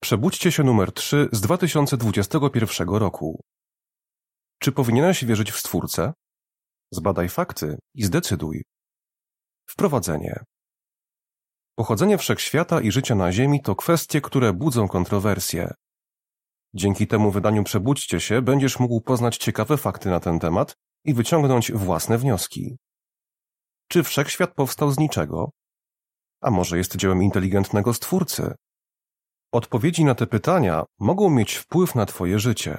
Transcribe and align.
Przebudźcie 0.00 0.52
się 0.52 0.64
numer 0.64 0.92
3 0.92 1.28
z 1.32 1.40
2021 1.40 2.88
roku. 2.88 3.40
Czy 4.58 4.72
powinieneś 4.72 5.24
wierzyć 5.24 5.52
w 5.52 5.58
Stwórcę? 5.58 6.12
Zbadaj 6.92 7.28
fakty 7.28 7.78
i 7.94 8.04
zdecyduj. 8.04 8.62
Wprowadzenie. 9.66 10.44
Pochodzenie 11.74 12.18
wszechświata 12.18 12.80
i 12.80 12.92
życia 12.92 13.14
na 13.14 13.32
Ziemi 13.32 13.62
to 13.62 13.76
kwestie, 13.76 14.20
które 14.20 14.52
budzą 14.52 14.88
kontrowersje. 14.88 15.74
Dzięki 16.74 17.06
temu 17.06 17.30
wydaniu 17.30 17.64
Przebudźcie 17.64 18.20
się 18.20 18.42
będziesz 18.42 18.78
mógł 18.78 19.00
poznać 19.00 19.36
ciekawe 19.36 19.76
fakty 19.76 20.08
na 20.08 20.20
ten 20.20 20.38
temat 20.38 20.74
i 21.04 21.14
wyciągnąć 21.14 21.72
własne 21.72 22.18
wnioski. 22.18 22.76
Czy 23.88 24.02
wszechświat 24.02 24.54
powstał 24.54 24.90
z 24.90 24.98
niczego? 24.98 25.50
A 26.40 26.50
może 26.50 26.78
jest 26.78 26.96
dziełem 26.96 27.22
inteligentnego 27.22 27.94
Stwórcy? 27.94 28.54
Odpowiedzi 29.52 30.04
na 30.04 30.14
te 30.14 30.26
pytania 30.26 30.84
mogą 30.98 31.30
mieć 31.30 31.54
wpływ 31.54 31.94
na 31.94 32.06
Twoje 32.06 32.38
życie. 32.38 32.76